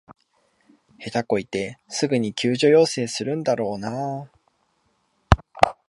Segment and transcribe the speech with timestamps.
[0.99, 4.27] 下手こいてすぐに救助要請するんだろうな
[5.63, 5.75] あ